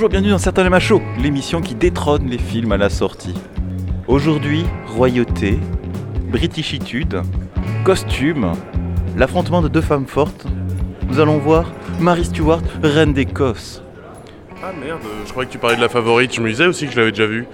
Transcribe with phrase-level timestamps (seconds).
[0.00, 3.34] Bonjour, bienvenue dans Certains les Machos, l'émission qui détrône les films à la sortie.
[4.08, 5.58] Aujourd'hui, royauté,
[6.32, 7.20] britishitude,
[7.84, 8.52] costume,
[9.18, 10.46] l'affrontement de deux femmes fortes.
[11.06, 13.82] Nous allons voir Mary Stuart, reine d'Écosse.
[14.64, 16.92] Ah merde, je croyais que tu parlais de la favorite, je me disais aussi que
[16.92, 17.46] je l'avais déjà vue.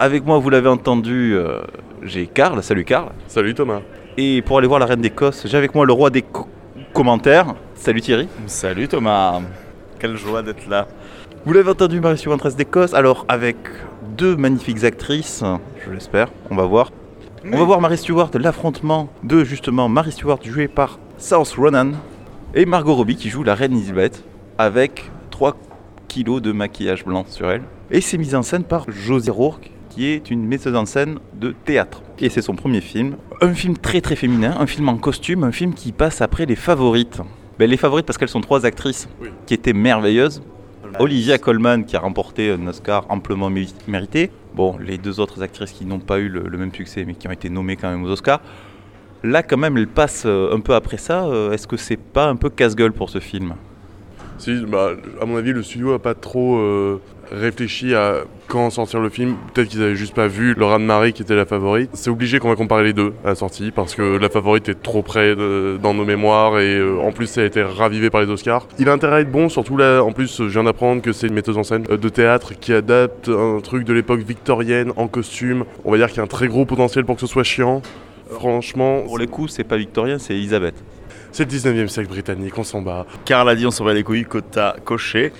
[0.00, 1.60] Avec moi, vous l'avez entendu, euh,
[2.02, 3.10] j'ai Karl, salut Karl.
[3.28, 3.78] Salut Thomas.
[4.16, 6.48] Et pour aller voir la reine d'Écosse, j'ai avec moi le roi des co-
[6.92, 7.54] commentaires.
[7.76, 8.26] Salut Thierry.
[8.48, 9.40] Salut Thomas,
[10.00, 10.88] quelle joie d'être là.
[11.44, 12.94] Vous l'avez entendu, Marie reine d'Écosse.
[12.94, 13.56] Alors, avec
[14.16, 15.42] deux magnifiques actrices,
[15.84, 16.90] je l'espère, on va voir.
[17.44, 21.92] On va voir Mary Stewart, l'affrontement de justement Mary Stewart jouée par Saoirse Ronan
[22.54, 24.22] et Margot Robbie qui joue la reine Elisabeth
[24.58, 25.56] avec 3
[26.06, 27.62] kilos de maquillage blanc sur elle.
[27.90, 31.52] Et c'est mis en scène par José Rourke qui est une metteuse en scène de
[31.64, 32.02] théâtre.
[32.20, 33.16] Et c'est son premier film.
[33.40, 36.54] Un film très très féminin, un film en costume, un film qui passe après les
[36.56, 37.20] favorites.
[37.58, 39.28] Ben, les favorites parce qu'elles sont trois actrices Oui.
[39.46, 40.42] qui étaient merveilleuses.
[40.98, 44.30] Olivia Colman qui a remporté un Oscar amplement méri- mérité.
[44.54, 47.26] Bon, les deux autres actrices qui n'ont pas eu le, le même succès mais qui
[47.28, 48.40] ont été nommées quand même aux Oscars.
[49.24, 51.24] Là quand même, elle passe euh, un peu après ça.
[51.24, 53.54] Euh, Est-ce que c'est pas un peu casse-gueule pour ce film?
[54.38, 54.90] Si, bah,
[55.20, 57.00] à mon avis, le studio a pas trop euh,
[57.32, 59.36] réfléchi à quand sortir le film.
[59.54, 61.90] Peut-être qu'ils avaient juste pas vu Laura de Marie qui était la favorite.
[61.94, 64.82] C'est obligé qu'on va comparer les deux à la sortie parce que la favorite est
[64.82, 68.20] trop près de- dans nos mémoires et euh, en plus, ça a été ravivé par
[68.20, 68.66] les Oscars.
[68.78, 70.00] Il a intérêt à être bon, surtout là.
[70.02, 72.72] En plus, je viens d'apprendre que c'est une metteuse en scène euh, de théâtre qui
[72.72, 75.64] adapte un truc de l'époque victorienne en costume.
[75.84, 77.82] On va dire qu'il y a un très gros potentiel pour que ce soit chiant.
[78.30, 80.74] Franchement, Pour les coups, c'est pas victorien, c'est Elisabeth.
[81.32, 83.04] c'est le 19e siècle britannique, on s'en bat.
[83.26, 85.32] Karl a dit on s'en va les couilles, quota coché.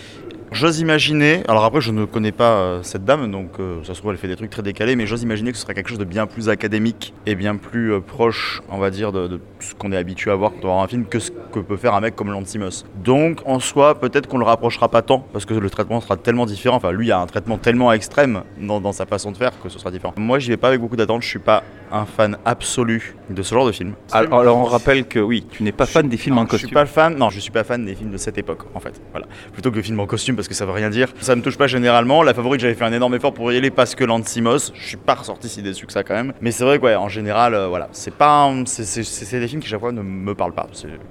[0.53, 4.01] J'ose imaginer, alors après je ne connais pas euh, cette dame, donc euh, ça se
[4.01, 5.99] trouve elle fait des trucs très décalés, mais j'ose imaginer que ce sera quelque chose
[5.99, 9.93] de bien plus académique et bien plus euh, proche, on va dire, de, ce qu'on
[9.93, 12.15] est habitué à voir quand on un film que ce que peut faire un mec
[12.15, 12.85] comme Lantimos.
[13.03, 16.45] Donc en soi, peut-être qu'on le rapprochera pas tant, parce que le traitement sera tellement
[16.45, 19.71] différent, enfin lui a un traitement tellement extrême dans, dans sa façon de faire que
[19.71, 20.13] ce sera différent.
[20.19, 23.55] Moi j'y vais pas avec beaucoup d'attente, je suis pas un fan absolu de ce
[23.55, 23.95] genre de film.
[24.13, 26.69] Alors, alors, on rappelle que oui, tu n'es pas fan des films en Je costume.
[26.69, 29.01] suis pas fan, non, je suis pas fan des films de cette époque, en fait.
[29.13, 29.27] Voilà.
[29.53, 31.09] Plutôt que des films en costume, parce que ça veut rien dire.
[31.21, 32.23] Ça me touche pas généralement.
[32.23, 34.97] La favorite, j'avais fait un énorme effort pour y aller parce que Lantimos, je suis
[34.97, 36.33] pas ressorti si déçu que ça quand même.
[36.41, 39.69] Mais c'est vrai que, ouais, en général, euh, voilà, c'est pas, c'est- des films qui
[39.69, 40.67] chaque fois ne me parlent pas.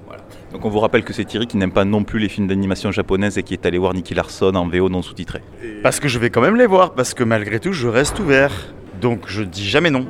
[0.07, 0.23] Voilà.
[0.51, 2.91] Donc on vous rappelle que c'est Thierry qui n'aime pas non plus les films d'animation
[2.91, 5.41] japonaise et qui est allé voir Nicky Larson en VO non sous-titré.
[5.83, 8.51] Parce que je vais quand même les voir, parce que malgré tout, je reste ouvert.
[9.01, 10.05] Donc je dis jamais non.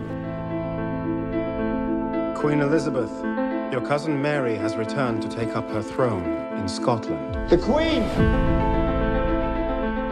[2.42, 3.12] Queen Elizabeth,
[3.72, 6.26] your cousin Mary has returned to take up her throne
[6.58, 7.36] in Scotland.
[7.52, 8.02] The Queen!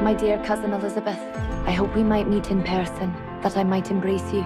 [0.04, 1.18] My dear cousin Elizabeth,
[1.66, 4.44] I hope we might meet in person, that I might embrace you.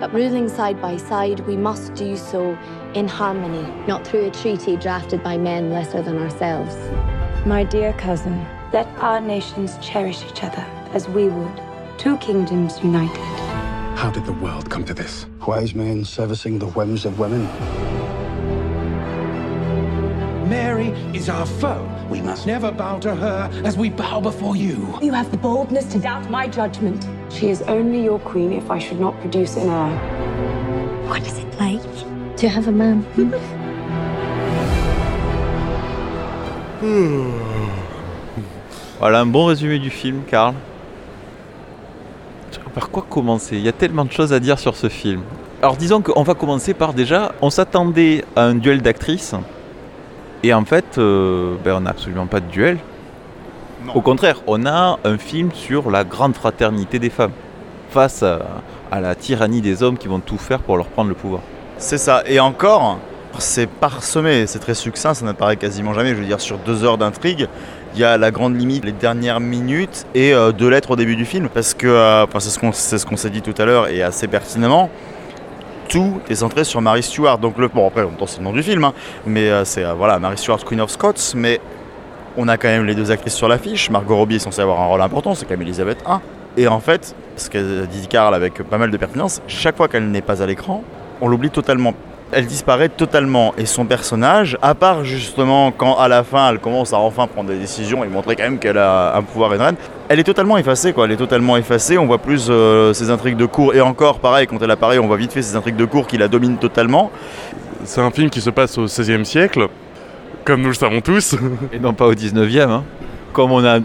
[0.00, 2.56] But ruling side by side, we must do so
[2.94, 6.74] in harmony, not through a treaty drafted by men lesser than ourselves.
[7.44, 10.64] My dear cousin, let our nations cherish each other
[10.94, 11.62] as we would.
[11.98, 13.39] Two kingdoms united.
[14.00, 15.26] How did the world come to this?
[15.46, 17.44] Wise men servicing the whims of women.
[20.48, 21.86] Mary is our foe.
[22.08, 24.98] We must never bow to her as we bow before you.
[25.02, 27.06] You have the boldness to doubt my judgment.
[27.30, 29.94] She is only your queen if I should not produce an heir.
[31.06, 33.02] What is it like to have a man?
[33.02, 33.34] Hmm.
[36.80, 37.36] Hmm.
[38.98, 40.54] Voilà un bon résumé du film, Karl.
[42.74, 43.56] Par quoi commencer?
[43.56, 45.22] Il y a tellement de choses à dire sur ce film.
[45.62, 49.34] Alors disons qu'on va commencer par déjà, on s'attendait à un duel d'actrices.
[50.42, 52.78] Et en fait, euh, ben, on n'a absolument pas de duel.
[53.94, 57.32] Au contraire, on a un film sur la grande fraternité des femmes.
[57.90, 58.38] Face à,
[58.90, 61.42] à la tyrannie des hommes qui vont tout faire pour leur prendre le pouvoir.
[61.76, 62.22] C'est ça.
[62.26, 62.98] Et encore,
[63.38, 66.10] c'est parsemé, c'est très succinct, ça n'apparaît quasiment jamais.
[66.10, 67.48] Je veux dire, sur deux heures d'intrigue,
[67.94, 71.16] il y a la grande limite, les dernières minutes et euh, deux lettres au début
[71.16, 71.48] du film.
[71.48, 72.58] Parce que, euh, c'est ce
[73.06, 74.90] qu'on ce s'est dit tout à l'heure et assez pertinemment.
[75.88, 77.38] Tout est centré sur Mary Stuart.
[77.38, 78.92] Donc, le, bon, après, en même c'est le nom du film, hein,
[79.26, 81.34] mais euh, c'est voilà, Mary Stuart, Queen of Scots.
[81.34, 81.60] Mais
[82.36, 83.90] on a quand même les deux actrices sur l'affiche.
[83.90, 86.18] Margot Robbie est censée avoir un rôle important, c'est quand même Elisabeth I.
[86.56, 90.10] Et en fait, ce qu'a dit Karl avec pas mal de pertinence, chaque fois qu'elle
[90.10, 90.84] n'est pas à l'écran,
[91.20, 91.94] on l'oublie totalement.
[92.32, 96.92] Elle disparaît totalement et son personnage, à part justement quand à la fin elle commence
[96.92, 99.62] à enfin prendre des décisions et montrer quand même qu'elle a un pouvoir et une
[99.62, 99.74] reine,
[100.08, 101.06] elle est totalement effacée quoi.
[101.06, 101.98] Elle est totalement effacée.
[101.98, 105.08] On voit plus euh, ses intrigues de cours et encore pareil quand elle apparaît, on
[105.08, 107.10] voit vite fait ses intrigues de cours qui la dominent totalement.
[107.84, 109.66] C'est un film qui se passe au XVIe siècle,
[110.44, 111.34] comme nous le savons tous.
[111.72, 112.68] Et non pas au 19e.
[112.70, 112.84] hein.
[113.32, 113.78] Comme on a.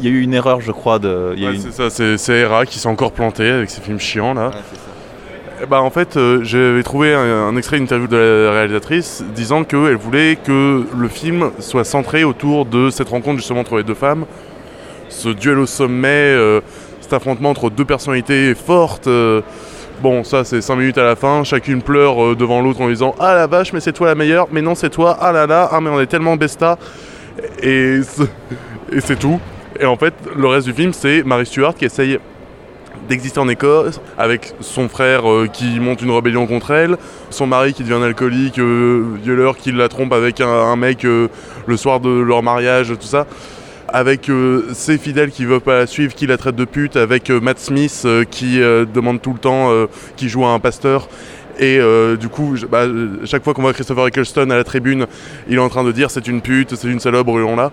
[0.00, 0.98] Il y a eu une erreur, je crois.
[0.98, 4.34] De, Ouais, une- C'est ça, c'est Hera qui s'est encore planté avec ses films chiants
[4.34, 4.50] là.
[5.68, 8.16] Bah, en fait, euh, j'avais trouvé un, un extrait d'interview de
[8.46, 13.60] la réalisatrice disant qu'elle voulait que le film soit centré autour de cette rencontre justement
[13.60, 14.26] entre les deux femmes
[15.08, 16.60] ce duel au sommet, euh,
[17.00, 19.06] cet affrontement entre deux personnalités fortes.
[19.06, 19.40] euh,
[20.02, 23.34] bon, ça c'est 5 minutes à la fin, chacune pleure devant l'autre en disant Ah
[23.34, 25.80] la vache, mais c'est toi la meilleure, mais non, c'est toi, ah là là, ah
[25.80, 26.76] mais on est tellement besta.
[27.62, 29.40] Et c'est- tout.
[29.78, 32.18] Et en fait, le reste du film, c'est Mary Stuart qui essaye
[33.06, 36.96] d'exister en Écosse avec son frère euh, qui monte une rébellion contre elle,
[37.30, 41.28] son mari qui devient un alcoolique, euh, violeur qui la trompe avec un, mec euh,
[41.66, 43.26] le soir de leur mariage, tout ça.
[43.88, 44.28] Avec
[44.72, 48.06] ses fidèles qui veulent pas la suivre, qui la traitent de pute, avec Matt Smith
[48.32, 49.70] qui demande tout le temps,
[50.16, 51.08] qui joue à un pasteur.
[51.60, 51.78] Et
[52.18, 52.86] du coup, bah,
[53.24, 55.06] chaque fois qu'on voit Christopher Eccleston à la tribune,
[55.48, 57.70] il est en train de dire c'est une pute, c'est une salope, brûlons-la.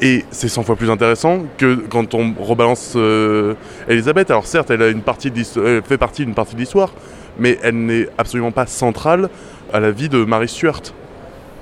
[0.00, 3.54] Et c'est 100 fois plus intéressant que quand on rebalance euh,
[3.88, 4.30] Elisabeth.
[4.30, 6.92] Alors certes, elle, a une partie de l'histo- elle fait partie d'une partie de l'histoire,
[7.38, 9.28] mais elle n'est absolument pas centrale
[9.72, 10.82] à la vie de Mary Stuart.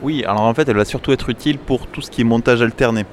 [0.02, 2.60] Oui, alors en fait, elle va surtout être utile pour tout ce qui est montage
[2.60, 3.06] alterné.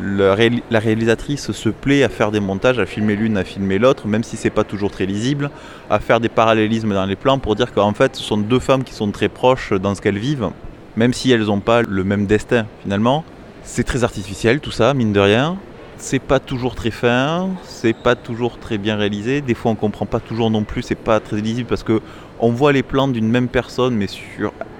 [0.00, 4.06] Réal- la réalisatrice se plaît à faire des montages, à filmer l'une, à filmer l'autre,
[4.06, 5.50] même si c'est pas toujours très lisible,
[5.90, 8.84] à faire des parallélismes dans les plans pour dire qu'en fait, ce sont deux femmes
[8.84, 10.48] qui sont très proches dans ce qu'elles vivent,
[10.96, 13.22] même si elles n'ont pas le même destin finalement.
[13.64, 15.56] C'est très artificiel tout ça, mine de rien.
[15.96, 19.40] C'est pas toujours très fin, c'est pas toujours très bien réalisé.
[19.40, 22.00] Des fois, on comprend pas toujours non plus, c'est pas très lisible parce que
[22.40, 24.06] on voit les plans d'une même personne, mais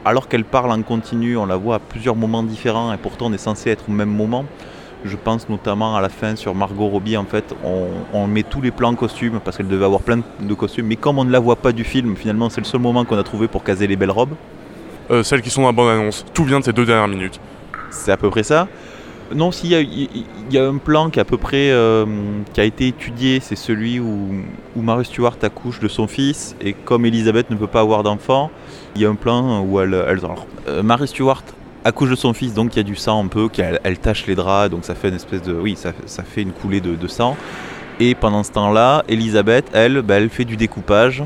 [0.05, 3.33] alors qu'elle parle en continu, on la voit à plusieurs moments différents et pourtant on
[3.33, 4.45] est censé être au même moment.
[5.05, 8.61] Je pense notamment à la fin sur Margot Robbie, en fait, on, on met tous
[8.61, 11.31] les plans en costume parce qu'elle devait avoir plein de costumes, mais comme on ne
[11.31, 13.87] la voit pas du film, finalement c'est le seul moment qu'on a trouvé pour caser
[13.87, 14.35] les belles robes.
[15.13, 16.25] Euh, celles qui sont dans la bande-annonce.
[16.35, 17.39] Tout vient de ces deux dernières minutes.
[17.93, 18.67] C'est à peu près ça.
[19.35, 22.05] Non, s'il y, a- un plan qui, à peu près, euh,
[22.53, 24.29] qui a été étudié, c'est celui où,
[24.77, 28.51] où Mary Stuart accouche de son fils, et comme Elisabeth ne peut pas avoir d'enfant,
[28.95, 29.95] il y a un plan où elle...
[29.95, 31.11] elle alors, euh, Mary
[31.85, 34.27] accouche de son fils, donc il y a du sang un peu, qu'elle elle tache
[34.27, 35.55] les draps, donc ça fait une espèce de...
[35.55, 37.37] Oui, ça, fait une coulée de, de sang.
[38.01, 41.23] Et pendant ce temps-là, Elisabeth, elle, bah, elle fait du découpage,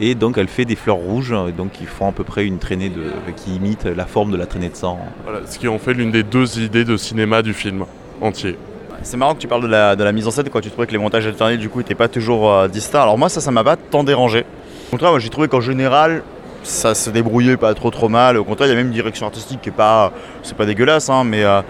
[0.00, 2.58] et donc elle fait des fleurs rouges, et donc ils font à peu près une
[2.58, 3.04] traînée de,
[3.36, 4.98] qui imite la forme de la traînée de sang.
[5.24, 7.84] Voilà, ce qui en fait l'une des deux idées de cinéma du film
[8.20, 8.56] entier.
[9.02, 10.86] C'est marrant que tu parles de la, de la mise en scène quand tu trouvais
[10.86, 13.02] que les montages alternés du coup n'étaient pas toujours euh, distincts.
[13.02, 14.44] Alors moi ça ça m'a pas tant dérangé.
[14.88, 16.22] Au contraire moi j'ai trouvé qu'en général
[16.64, 18.36] ça se débrouillait pas trop trop mal.
[18.36, 20.12] Au contraire il y a même une direction artistique qui est pas
[20.42, 21.62] c'est pas dégueulasse hein, mais euh,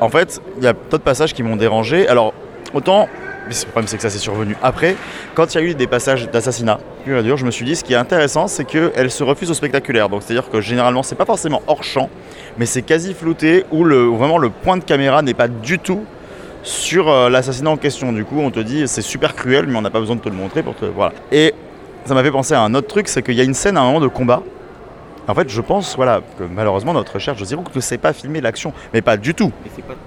[0.00, 2.08] en fait il y a d'autres passages qui m'ont dérangé.
[2.08, 2.32] Alors
[2.72, 3.08] autant
[3.46, 4.96] mais le problème c'est que ça s'est survenu après.
[5.34, 7.96] Quand il y a eu des passages d'assassinat je me suis dit ce qui est
[7.96, 10.08] intéressant c'est qu'elle se refuse au spectaculaire.
[10.08, 12.10] Donc c'est à dire que généralement c'est pas forcément hors champ
[12.58, 16.04] mais c'est quasi flouté où vraiment le point de caméra n'est pas du tout
[16.62, 18.12] sur euh, l'assassinat en question.
[18.12, 20.28] Du coup, on te dit c'est super cruel, mais on n'a pas besoin de te
[20.28, 20.84] le montrer pour te.
[20.84, 21.12] Voilà.
[21.32, 21.54] Et
[22.04, 23.80] ça m'a fait penser à un autre truc, c'est qu'il y a une scène à
[23.80, 24.42] un moment de combat.
[25.28, 28.40] En fait, je pense, voilà, que malheureusement notre recherche de Zero ne sait pas filmer
[28.40, 29.52] l'action, mais pas du tout.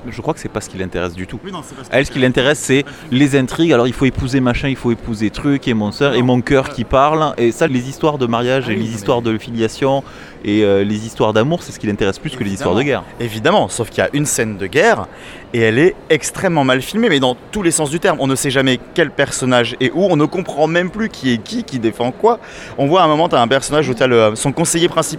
[0.07, 1.39] Je crois que c'est pas ce qui l'intéresse du tout.
[1.91, 3.71] Elle, ce qui l'intéresse, c'est les intrigues.
[3.71, 6.69] Alors, il faut épouser machin, il faut épouser truc, et mon soeur, et mon cœur
[6.69, 7.35] qui parle.
[7.37, 10.03] Et ça, les histoires de mariage, et les histoires de filiation,
[10.43, 13.03] et euh, les histoires d'amour, c'est ce qui l'intéresse plus que les histoires de guerre.
[13.19, 15.07] Évidemment, sauf qu'il y a une scène de guerre
[15.53, 18.17] et elle est extrêmement mal filmée, mais dans tous les sens du terme.
[18.19, 21.37] On ne sait jamais quel personnage est où, on ne comprend même plus qui est
[21.37, 22.39] qui, qui défend quoi.
[22.77, 25.10] On voit à un moment, tu as un personnage où tu as son conseiller principal,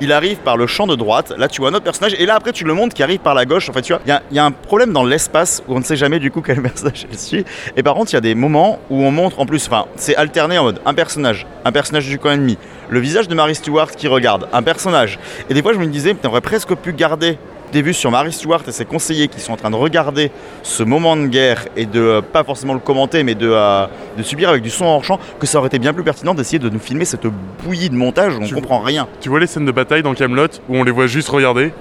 [0.00, 2.34] il arrive par le champ de droite, là tu vois un autre personnage, et là
[2.36, 3.68] après tu le montres qui arrive par la gauche.
[3.68, 5.96] En fait, tu vois, il y a- un problème dans l'espace où on ne sait
[5.96, 7.44] jamais du coup quel personnage elle suit.
[7.76, 10.16] Et par contre, il y a des moments où on montre en plus, enfin, c'est
[10.16, 13.90] alterné en mode un personnage, un personnage du camp ennemi, le visage de Mary Stewart
[13.90, 15.18] qui regarde, un personnage.
[15.50, 17.38] Et des fois, je me disais, on aurait presque pu garder
[17.72, 20.30] des vues sur Mary Stewart et ses conseillers qui sont en train de regarder
[20.62, 24.22] ce moment de guerre et de euh, pas forcément le commenter mais de, euh, de
[24.22, 26.68] subir avec du son hors champ que ça aurait été bien plus pertinent d'essayer de
[26.68, 27.26] nous filmer cette
[27.64, 29.08] bouillie de montage où on Tu- comprend rien.
[29.20, 31.72] Tu vois les scènes de bataille dans Camelot où on les voit juste regarder?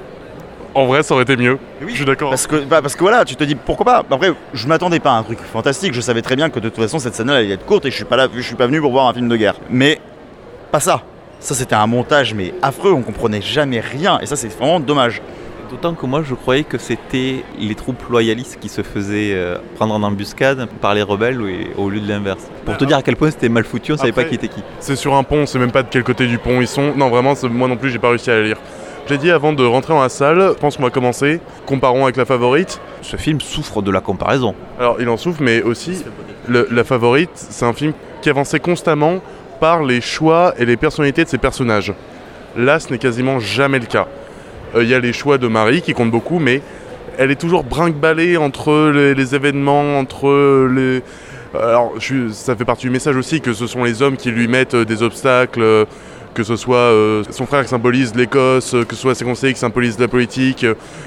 [0.74, 1.58] En vrai, ça aurait été mieux.
[1.88, 2.32] Je suis d'accord.
[2.32, 4.04] Parce que, bah, parce que voilà, tu te dis pourquoi pas?
[4.12, 5.94] Après, je m'attendais pas à un truc fantastique.
[5.94, 7.96] Je savais très bien que de toute façon cette scène-là allait être courte et je
[7.96, 9.56] suis pas là, je suis pas venu pour voir un film de guerre.
[9.70, 10.02] Mais
[10.74, 11.02] pas ça.
[11.40, 12.92] Ça c'était un montage mais affreux.
[12.92, 15.22] On comprenait jamais rien et ça c'est vraiment dommage.
[15.76, 19.94] D'autant que moi, je croyais que c'était les troupes loyalistes qui se faisaient euh, prendre
[19.94, 21.42] en embuscade par les rebelles
[21.78, 22.50] au- lieu de l'inverse.
[22.64, 24.64] Pour te dire à quel point c'était mal foutu, on savait pas qui était qui.
[24.80, 26.94] C'est sur un pont, on sait même pas de quel côté du pont ils sont.
[26.96, 28.58] Non, vraiment, moi non plus, j'ai pas réussi à la lire.
[29.08, 31.42] J'ai dit avant de rentrer dans la salle, je pense qu'on va commencer.
[31.66, 32.80] Comparons avec la favorite.
[33.02, 34.56] Ce film souffre de la comparaison.
[34.80, 36.06] Alors, il en souffre, mais aussi,
[36.48, 37.92] le- la favorite, c'est un film
[38.22, 39.20] qui avançait constamment
[39.60, 41.92] par les choix et les personnalités de ses personnages.
[42.56, 44.08] Là, ce n'est quasiment jamais le cas.
[44.76, 46.62] Euh, Il y a les choix de Marie qui comptent beaucoup, mais
[47.18, 51.02] elle est toujours brinque-ballée entre les, événements, entre les.
[51.58, 51.94] Alors,
[52.32, 54.86] ça fait partie du message aussi que ce sont les hommes qui lui mettent euh,
[54.86, 55.86] des obstacles, euh,
[56.34, 56.92] que ce soit
[57.30, 60.66] son frère qui symbolise l'Écosse, que ce soit ses conseillers qui symbolisent la politique,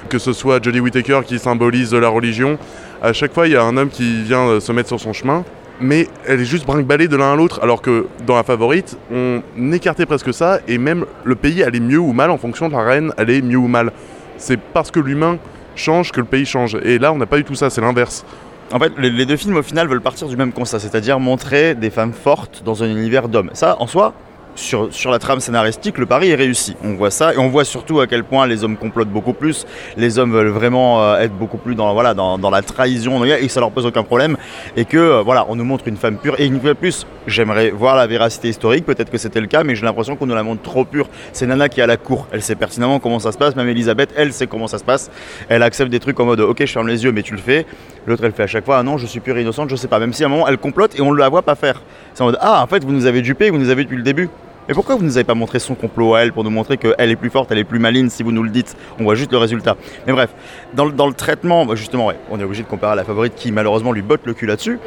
[0.08, 2.58] que ce soit Jodie Whittaker qui symbolise la religion.
[3.02, 5.44] À chaque fois, il y a un homme qui vient se mettre sur son chemin,
[5.80, 9.42] mais elle est juste brinque-ballée de l'un à l'autre, alors que dans la favorite, on
[9.72, 12.82] écartait presque ça, et même le pays allait mieux ou mal en fonction de la
[12.82, 13.92] reine, allait mieux ou mal.
[14.36, 15.38] C'est parce que l'humain
[15.76, 16.76] change que le pays change.
[16.82, 18.24] Et là, on n'a pas du tout ça, c'est l'inverse.
[18.70, 21.90] En fait, les deux films au final veulent partir du même constat, c'est-à-dire montrer des
[21.90, 23.50] femmes fortes dans un univers d'hommes.
[23.54, 24.12] Ça, en soi,
[24.58, 26.76] sur, la trame scénaristique, le pari est réussi.
[26.84, 29.66] On voit ça et on voit surtout à quel point les hommes complotent beaucoup plus.
[29.96, 33.60] Les hommes veulent vraiment euh, être beaucoup plus dans, voilà, dans, la trahison et ça
[33.60, 34.36] leur pose aucun problème.
[34.76, 36.34] Et que euh, voilà, on nous montre une femme pure.
[36.38, 38.84] Et une fois de plus, j'aimerais voir la véracité historique.
[38.84, 41.08] Peut-être que c'était le cas, mais j'ai l'impression qu'on nous la montre trop pure.
[41.32, 42.26] C'est Nana qui est à la cour.
[42.32, 43.54] Elle sait pertinemment comment ça se passe.
[43.56, 45.10] Même Elisabeth, elle sait comment ça se passe.
[45.48, 47.64] Elle accepte des trucs en mode Ok, je ferme les yeux, mais tu le fais.
[48.06, 49.88] L'autre, elle fait à chaque fois Ah non, je suis pure et innocente, je sais
[49.88, 49.98] pas.
[49.98, 51.80] Même si à un moment, elle complote et on ne la voit pas faire.
[52.14, 54.02] C'est en mode Ah, en fait, vous nous avez dupés, vous nous avez depuis le
[54.02, 54.28] début.
[54.68, 57.10] Mais pourquoi vous nous avez pas montré son complot à elle pour nous montrer qu'elle
[57.10, 59.32] est plus forte, elle est plus maligne si vous nous le dites On voit juste
[59.32, 59.76] le résultat.
[60.06, 60.30] Mais bref,
[60.74, 63.92] dans, le- traitement, bah, justement, on est obligé de comparer à la favorite qui malheureusement
[63.92, 64.78] lui botte le cul là-dessus.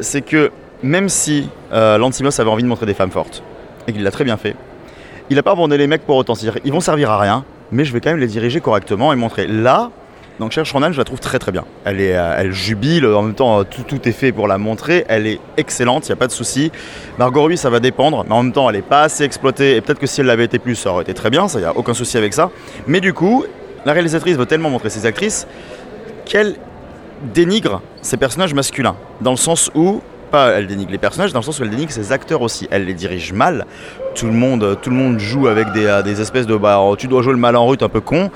[0.00, 0.50] C'est que
[0.82, 3.42] même si euh, Lantimos avait envie de montrer des femmes fortes,
[3.86, 4.56] et qu'il l'a très bien fait,
[5.28, 6.34] il n'a pas abandonné les mecs pour autant.
[6.34, 9.16] C'est-à-dire, ils vont servir à rien, mais je vais quand même les diriger correctement et
[9.16, 9.46] montrer.
[9.46, 9.90] Là,
[10.38, 11.64] donc Cher Ronan, je la trouve très très bien.
[11.84, 15.04] Elle, est, euh, elle jubile, en même temps, tout, est fait pour la montrer.
[15.08, 16.70] Elle est excellente, il n'y a pas de souci.
[17.18, 19.76] Margot Robbie, ça va dépendre, mais en même temps, elle n'est pas assez exploitée.
[19.76, 21.64] Et peut-être que si elle l'avait été plus, ça aurait été très bien, ça, n'y
[21.64, 22.50] a aucun souci avec ça.
[22.86, 23.44] Mais du coup,
[23.84, 25.46] la réalisatrice veut tellement montrer ses actrices
[26.24, 26.54] qu'elle
[27.34, 28.94] dénigre ses personnages masculins.
[29.20, 31.90] Dans le sens où, pas elle dénigre les personnages, dans le sens où elle dénigre
[31.90, 32.68] ses acteurs aussi.
[32.70, 33.66] Elle les dirige mal.
[34.14, 37.08] Tout le monde, tout le monde joue avec des, euh, des espèces de bah, tu
[37.08, 38.30] dois jouer le mal en route un peu con.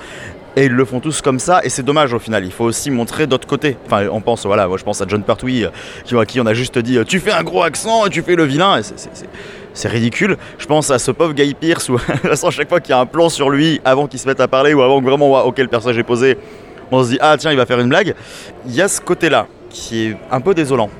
[0.56, 2.44] Et ils le font tous comme ça, et c'est dommage au final.
[2.44, 3.76] Il faut aussi montrer d'autres côtés.
[3.86, 6.52] Enfin, on pense, voilà, moi je pense à John Pertwee, euh, à qui on a
[6.52, 8.78] juste dit euh, Tu fais un gros accent et tu fais le vilain.
[8.78, 10.36] Et c'est- ridicule.
[10.58, 12.90] Je pense à ce pauvre Guy Pearce où, de toute façon, à chaque fois qu'il
[12.90, 15.06] y a un plan sur lui, avant qu'il se mette à parler ou avant que
[15.06, 16.36] vraiment, ouais, ok, le personnage est posé,
[16.90, 18.14] on se dit Ah, tiens, il va faire une blague.
[18.66, 20.90] Il y a ce côté-là qui est un peu désolant.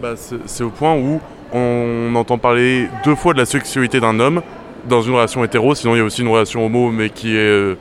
[0.00, 1.20] Bah, c'est c'est au point où
[1.52, 4.42] on entend parler deux fois de la sexualité d'un homme
[4.88, 7.38] dans une relation hétéro, sinon il y a aussi une relation homo mais qui est
[7.38, 7.76] euh,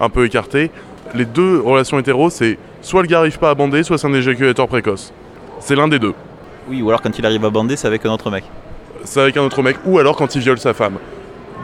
[0.00, 0.70] un peu écartée.
[1.14, 4.14] Les deux relations hétéro, c'est soit le gars arrive pas à bander, soit c'est un
[4.14, 5.12] éjaculateur précoce.
[5.60, 6.14] C'est l'un des deux.
[6.68, 8.44] Oui, ou alors quand il arrive à bander, c'est avec un autre mec.
[9.04, 10.94] C'est avec un autre mec, ou alors quand il viole sa femme.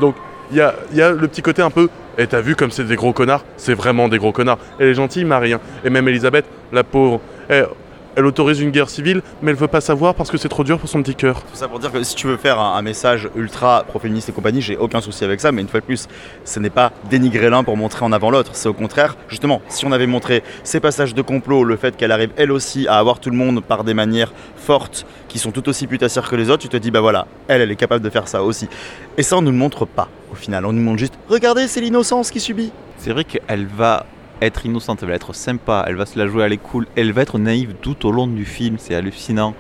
[0.01, 0.15] Donc
[0.51, 2.71] il y a, il y a le petit côté un peu, et t'as vu comme
[2.71, 3.45] c'est des gros connards?
[3.57, 4.59] C'est vraiment des gros connards.
[4.79, 5.61] Elle est gentille, mais rien.
[5.85, 7.67] Et même Elisabeth, la pauvre, elle,
[8.17, 10.79] elle autorise une guerre civile, mais elle veut pas savoir parce que c'est trop dur
[10.79, 11.43] pour son petit cœur.
[11.43, 14.33] Tout ça pour dire que si tu veux faire un, un message ultra pro-féministe et
[14.33, 16.09] compagnie, j'ai aucun souci avec ça, mais une fois de plus,
[16.45, 18.51] ce n'est pas dénigrer l'un pour montrer en avant l'autre.
[18.55, 22.13] C'est au contraire, justement, si on avait montré ces passages de complot, le fait qu'elle
[22.13, 25.69] arrive elle aussi à avoir tout le monde par des manières fortes, qui sont tout
[25.69, 28.11] aussi putassières que les autres, tu te dis, bah voilà, elle, elle est capable de
[28.11, 28.69] faire ça aussi.
[29.17, 30.67] Et ça, on ne nous le montre pas, au final.
[30.67, 32.73] On nous montre juste, regardez, c'est l'innocence qui subit.
[32.99, 34.07] C'est vrai qu'elle va
[34.47, 37.13] être innocente, elle va être sympa, elle va se la jouer, elle est cool, elle
[37.13, 39.55] va être naïve tout au long du film, c'est hallucinant.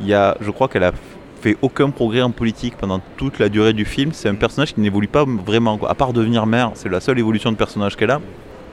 [0.00, 0.92] Il y a, je crois qu'elle a
[1.40, 4.10] fait aucun progrès en politique pendant toute la durée du film.
[4.12, 7.52] C'est un personnage qui n'évolue pas vraiment, à part devenir mère, c'est la seule évolution
[7.52, 8.20] de personnage qu'elle a.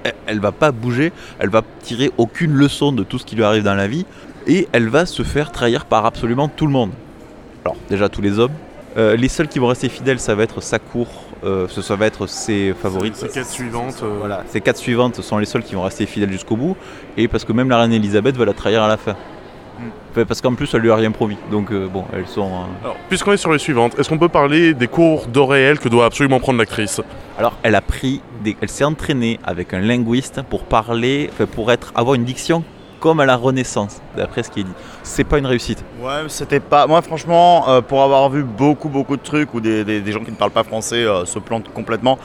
[0.03, 3.43] Elle, elle va pas bouger, elle va tirer aucune leçon de tout ce qui lui
[3.43, 4.05] arrive dans la vie,
[4.47, 6.91] et elle va se faire trahir par absolument tout le monde.
[7.65, 8.53] Alors déjà tous les hommes.
[8.97, 11.07] Euh, les seuls qui vont rester fidèles, ça va être sa cour,
[11.43, 13.15] euh, ce- ça va être ses favorites.
[13.15, 14.01] Ces quatre suivantes.
[14.03, 16.75] euh, Voilà, ces quatre suivantes sont les seules qui vont rester fidèles jusqu'au bout,
[17.17, 19.15] et parce que même la reine Elisabeth va la trahir à la fin.
[20.11, 21.37] Enfin, parce qu'en plus, elle lui a rien promis.
[21.49, 22.45] Donc, euh, bon, elles sont.
[22.45, 25.89] euh, Alors, puisqu'on est sur les suivantes, est-ce qu'on peut parler des cours d'oréel que
[25.89, 27.01] doit absolument prendre l'actrice?
[27.39, 28.21] Alors, elle a pris.
[28.43, 28.55] Des...
[28.61, 32.63] Elle s'est entraînée avec un linguiste pour parler, pour être, avoir une diction
[33.01, 34.71] comme à la Renaissance, d'après ce qui est dit.
[35.03, 35.83] C'est pas une réussite.
[36.01, 36.87] Ouais, c'était pas.
[36.87, 40.23] Moi, franchement, euh, pour avoir vu beaucoup, beaucoup de trucs où des, des- des gens
[40.23, 42.17] qui ne parlent pas français euh, se plantent complètement,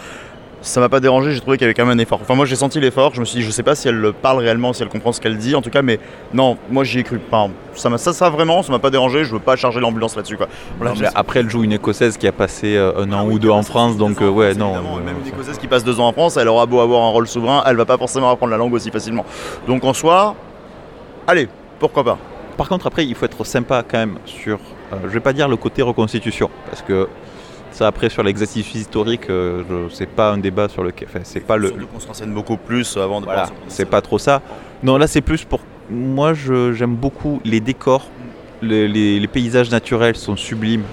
[0.63, 1.33] ça m'a pas dérangé.
[1.33, 2.19] J'ai trouvé qu'il y avait quand même un effort.
[2.21, 3.15] Enfin, moi, j'ai senti l'effort.
[3.15, 5.13] Je me suis dit, je sais pas si elle le parle réellement, si elle comprend
[5.13, 6.01] ce qu'elle dit, en tout cas, mais
[6.35, 7.21] non, moi, j'y ai cru.
[7.31, 9.23] Enfin, ça, m'a- ça, ça vraiment, ça m'a pas dérangé.
[9.25, 10.49] Je veux pas charger l'ambulance là-dessus, quoi.
[10.79, 13.13] Voilà, Non, je mais sais- après, elle joue une écossaise qui a passé euh, un
[13.13, 14.75] an Ah oui, ou deux en France, donc ans ouais, non.
[14.75, 17.11] euh, Même une écossaise qui passe deux ans en France, elle aura beau avoir un
[17.11, 19.25] rôle souverain, elle va pas forcément apprendre la langue aussi facilement.
[19.69, 20.35] Donc en soi,
[21.27, 22.19] allez, pourquoi pas.
[22.57, 24.59] Par contre, après, il faut être sympa quand même sur,
[24.93, 27.09] euh, je vais pas dire le côté reconstitution, parce que
[27.71, 31.09] ça, après, sur l'exactitude historique, euh, je- c'est pas un débat sur lequel.
[31.11, 31.71] Enfin, c'est pas le.
[31.71, 34.41] Qu'on se renseigne beaucoup plus avant de Voilà, c'est pas trop ça.
[34.83, 35.61] Non, là, c'est plus pour.
[35.91, 38.07] Moi, je- j'aime beaucoup les décors,
[38.63, 40.85] les, les- les paysages naturels sont sublimes.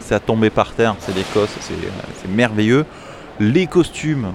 [0.00, 1.74] C'est à tomber par terre, c'est l'Écosse, c'est
[2.22, 2.84] c'est merveilleux.
[3.40, 4.32] Les costumes,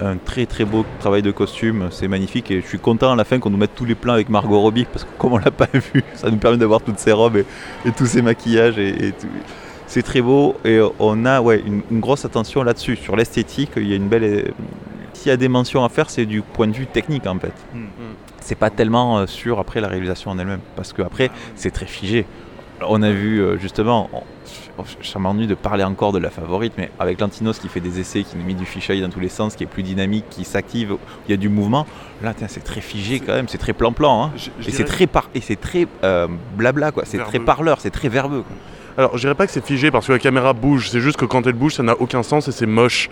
[0.00, 3.24] un très très beau travail de costume, c'est magnifique et je suis content à la
[3.24, 5.50] fin qu'on nous mette tous les plans avec Margot Robbie parce que comme on l'a
[5.62, 7.44] pas vu, ça nous permet d'avoir toutes ces robes et,
[7.84, 9.26] et tous ces maquillages et, et tout.
[9.86, 12.96] C'est très beau et on a ouais, une, une grosse attention là-dessus.
[12.96, 14.24] Sur l'esthétique, il y a une belle.
[14.24, 14.42] euh,
[15.14, 17.54] S'il y a des mentions à faire, c'est du point de vue technique en fait.
[17.74, 17.86] Hmm.
[18.40, 21.86] C'est pas tellement euh, sur après la réalisation en elle-même, parce que après c'est très
[21.86, 22.26] figé.
[22.86, 24.22] On a vu euh, justement, on-
[25.02, 28.22] ça m'ennuie de parler encore de la favorite, mais avec Lantinos qui fait des essais,
[28.22, 30.94] qui nous met du fisheye dans tous les sens, qui est plus dynamique, qui s'active,
[31.26, 31.86] il y a du mouvement.
[32.22, 34.24] Là, c'est très figé quand même, c'est très plan-plan.
[34.26, 34.32] hein.
[34.60, 35.28] Et c'est très, par...
[35.34, 37.02] et c'est très euh, blabla, quoi.
[37.06, 38.42] C'est très parleur, c'est très verbeux.
[38.42, 38.56] quoi.
[38.96, 41.24] Alors, je dirais pas que c'est figé parce que la caméra bouge, c'est juste que
[41.24, 43.08] quand elle bouge, ça n'a aucun sens et c'est moche.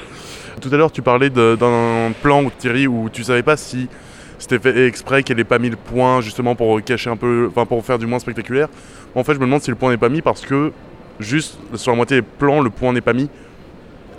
[0.61, 3.89] Tout à l'heure, tu parlais d'un plan, où, Thierry, où tu savais pas si
[4.39, 7.67] c'était fait exprès qu'elle ait pas mis le point justement pour cacher un peu, enfin
[7.67, 8.69] pour faire du moins spectaculaire.
[9.15, 10.73] En fait, je me demande si le point n'est pas mis parce que
[11.21, 13.29] juste sur la moitié des plans, le point n'est pas mis.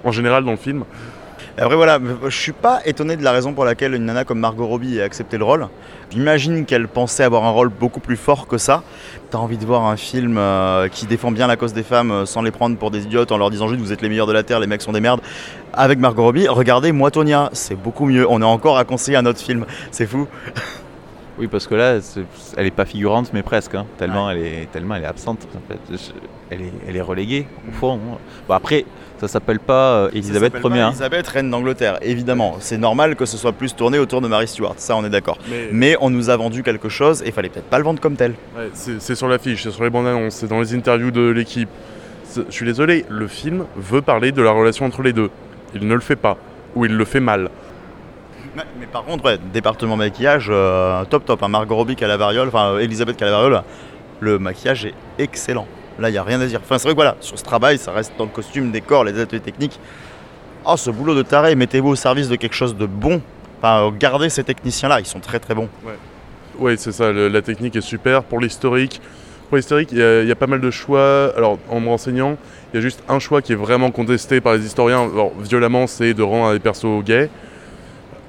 [0.03, 0.83] En général, dans le film.
[1.59, 4.67] Après voilà, je suis pas étonné de la raison pour laquelle une nana comme Margot
[4.67, 5.67] Robbie a accepté le rôle.
[6.11, 8.83] J'imagine qu'elle pensait avoir un rôle beaucoup plus fort que ça.
[9.31, 12.25] T'as envie de voir un film euh, qui défend bien la cause des femmes euh,
[12.27, 14.33] sans les prendre pour des idiotes en leur disant juste vous êtes les meilleurs de
[14.33, 15.21] la terre, les mecs sont des merdes.
[15.73, 18.29] Avec Margot Robbie, regardez Moi Tonya, c'est beaucoup mieux.
[18.29, 20.27] On est encore à conseiller un autre film, c'est fou.
[21.39, 21.99] Oui, parce que là,
[22.57, 23.75] elle est pas figurante, mais presque.
[23.75, 23.85] hein.
[23.97, 25.47] Tellement, elle est, tellement elle est absente.
[25.55, 25.79] En fait.
[25.91, 26.11] Je-
[26.49, 27.95] Elle, est, elle est reléguée, au fond.
[27.95, 28.17] hein.
[28.47, 28.85] Bon, après,
[29.19, 30.69] ça s'appelle pas euh, Elisabeth Ça Ier.
[30.69, 30.87] pas.
[30.87, 32.55] Elisabeth, reine d'Angleterre, évidemment.
[32.61, 35.37] C'est normal que ce soit plus tourné autour de Mary Stuart, ça on est d'accord.
[35.49, 37.99] Mais, Mais on nous a vendu quelque chose et il fallait peut-être pas le vendre
[37.99, 38.35] comme tel.
[38.55, 41.67] ouais, c'est sur l'affiche, c'est sur les bandes annonces, c'est dans les interviews de l'équipe.
[42.33, 45.29] Je suis désolé, le film veut parler de la relation entre les deux.
[45.75, 46.37] Il ne le fait pas,
[46.75, 47.49] ou il le fait mal.
[48.79, 51.43] Mais par contre, ouais, département maquillage, euh, top top.
[51.43, 51.47] hein.
[51.47, 53.61] Margot Robbie Calavariole, enfin euh, Elisabeth Calavariole,
[54.19, 55.67] le maquillage est excellent.
[55.99, 56.59] Là, il n'y a rien à dire.
[56.63, 59.19] Enfin, c'est vrai que voilà, sur ce travail, ça reste dans le costume, décor, les
[59.19, 59.79] ateliers techniques.
[60.65, 63.21] Oh, ce boulot de taré, mettez-vous au service de quelque chose de bon.
[63.61, 65.69] Enfin, euh, gardez ces techniciens-là, ils sont très très bons.
[66.59, 68.23] Oui, c'est ça, la technique est super.
[68.23, 68.99] Pour l'historique,
[69.49, 71.31] pour l'historique, il y, a- pas mal de choix.
[71.37, 72.37] Alors, en me renseignant,
[72.73, 76.13] il y a juste un choix qui est vraiment contesté par les historiens, violemment, c'est
[76.13, 77.29] de rendre des persos gays.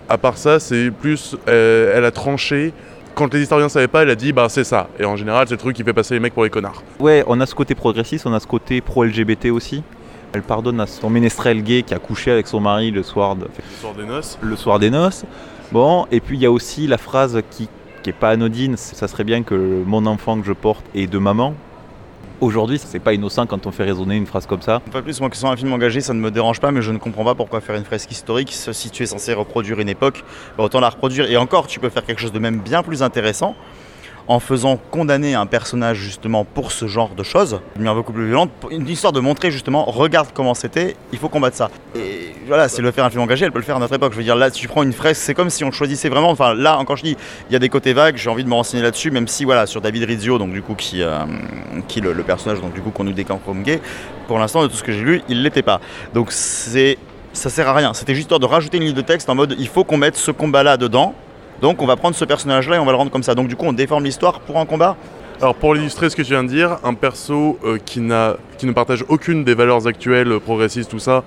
[0.09, 2.73] À part ça, c'est plus, euh, elle a tranché.
[3.15, 4.89] Quand les historiens ne savaient pas, elle a dit, bah c'est ça.
[4.99, 6.83] Et en général, c'est le truc qui fait passer les mecs pour les connards.
[7.01, 9.83] Ouais, on a ce côté progressiste, on a ce côté pro-LGBT aussi.
[10.33, 13.49] Elle pardonne à son ménestrel gay qui a couché avec son mari le soir, de-
[13.71, 14.39] L'histoire des noces.
[14.41, 15.25] le soir des noces.
[15.73, 17.69] Bon, et puis il y a aussi la phrase qui,
[18.03, 21.19] qui est pas anodine, ça serait bien que mon enfant que je porte est de
[21.19, 21.55] maman.
[22.41, 24.81] Aujourd'hui, c'est pas innocent quand on fait résonner une phrase comme ça.
[24.95, 26.93] De plus, moi, que soit un film engagé, ça ne me dérange pas, mais je
[26.93, 30.23] ne comprends pas pourquoi faire une fresque historique si tu es censé reproduire une époque.
[30.57, 31.29] autant la reproduire.
[31.29, 33.57] Et encore, tu peux faire quelque chose de même bien plus intéressant
[34.29, 38.27] en faisant condamner un personnage justement pour ce genre de choses, une manière beaucoup plus
[38.27, 41.71] violente, une histoire de montrer justement, regarde comment c'était, il faut combattre ça.
[41.97, 44.13] Et voilà, c'est le faire un film engagé, elle peut le faire à notre époque.
[44.13, 46.31] Je veux dire, là, si tu prends une fresque, c'est comme si on choisissait vraiment,
[46.31, 47.17] enfin là, encore je dis,
[47.49, 49.67] il y a des côtés vagues, j'ai envie de me renseigner là-dessus, même si voilà,
[49.67, 51.21] sur David Rizzio, donc du coup, qui, euh,
[51.89, 53.81] qui le, personnage, donc du coup, qu'on nous décampe comme gay,
[54.27, 55.81] pour l'instant, de tout ce que j'ai lu, il l'était pas.
[56.13, 56.99] Donc c'est
[57.33, 57.95] ça sert à rien.
[57.95, 60.31] C'était juste de rajouter une ligne de texte en mode il faut qu'on mette ce
[60.31, 61.15] combat-là dedans.
[61.61, 63.35] Donc on va prendre ce personnage-là et on va le rendre comme ça.
[63.35, 64.97] Donc du coup on déforme l'histoire pour un combat.
[65.41, 69.05] Alors pour illustrer ce que tu viens de dire, un perso euh, qui, ne partage
[69.09, 71.23] aucune des valeurs actuelles, euh, progressistes, tout ça,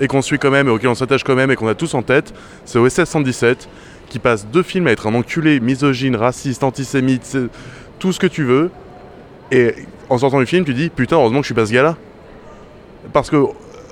[0.00, 1.94] et qu'on suit quand même, et auquel on s'attache quand même, et qu'on a tous
[1.94, 2.32] en tête,
[2.64, 3.68] c'est OSS 117,
[4.08, 7.36] qui passe deux films à être un enculé, misogyne, raciste, antisémite,
[7.98, 8.70] tout ce que tu veux,
[9.50, 9.74] et
[10.08, 11.96] en sortant du film, tu dis putain, heureusement que je suis pas ce gars-là.
[13.12, 13.44] Parce que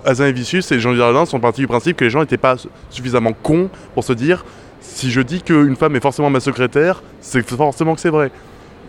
[0.05, 2.57] Azin et Vicius et Jean Dujardin sont partis du principe que les gens n'étaient pas
[2.90, 4.44] suffisamment cons pour se dire
[4.88, 8.31] si je dis qu'une femme est forcément ma secrétaire, c'est forcément que c'est vrai.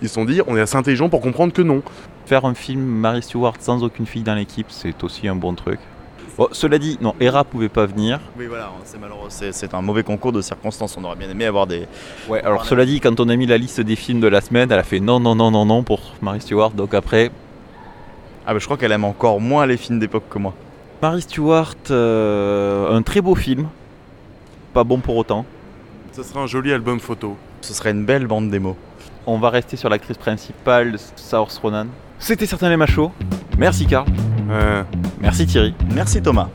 [0.01, 1.81] Ils se sont dit, on est assez intelligent pour comprendre que non.
[2.25, 5.79] Faire un film Mary Stewart sans aucune fille dans l'équipe, c'est aussi un bon truc.
[6.37, 8.19] Bon, cela dit, non, Hera pouvait pas venir.
[8.37, 9.25] Oui voilà, c'est malheureux.
[9.29, 10.95] C'est, c'est un mauvais concours de circonstances.
[10.97, 11.87] On aurait bien aimé avoir des.
[12.29, 14.71] Ouais, alors cela dit, quand on a mis la liste des films de la semaine,
[14.71, 16.71] elle a fait non, non, non, non, non pour Mary Stewart.
[16.71, 17.31] Donc après,
[18.45, 20.53] Ah bah je crois qu'elle aime encore moins les films d'époque que moi.
[21.01, 23.67] Mary Stewart, euh, un très beau film.
[24.73, 25.43] Pas bon pour autant.
[26.17, 27.37] Ça serait un joli album photo.
[27.61, 28.75] Ce serait une belle bande démo.
[29.27, 31.85] On va rester sur l'actrice principale, Saoirse Ronan.
[32.17, 33.11] C'était certain les machos.
[33.55, 34.07] Merci Karl.
[34.49, 34.81] Euh,
[35.21, 35.75] Merci Thierry.
[35.93, 36.49] Merci Thomas.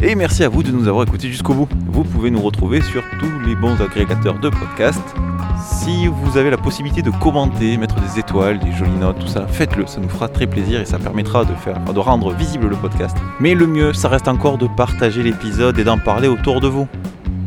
[0.00, 1.68] Et merci à vous de nous avoir écoutés jusqu'au bout.
[1.88, 5.16] Vous pouvez nous retrouver sur tous les bons agrégateurs de podcasts.
[5.60, 9.48] Si vous avez la possibilité de commenter, mettre des étoiles, des jolies notes, tout ça,
[9.48, 9.88] faites-le.
[9.88, 13.16] Ça nous fera très plaisir et ça permettra de, faire, de rendre visible le podcast.
[13.40, 16.86] Mais le mieux, ça reste encore de partager l'épisode et d'en parler autour de vous.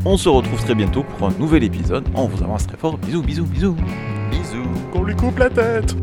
[0.04, 2.08] On se retrouve très bientôt pour un nouvel épisode.
[2.16, 2.98] On vous avance très fort.
[2.98, 3.76] Bisous, bisous, bisous.
[4.32, 4.64] Bisous.
[4.92, 5.96] qu'on lui coupe la tête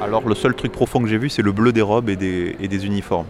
[0.00, 2.56] Alors le seul truc profond que j'ai vu, c'est le bleu des robes et des,
[2.58, 3.26] et des uniformes.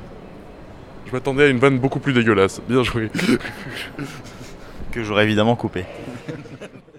[1.07, 2.63] Je m'attendais à une vanne beaucoup plus dégueulasse.
[2.69, 3.11] Bien joué.
[4.93, 5.85] Que j'aurais évidemment coupé.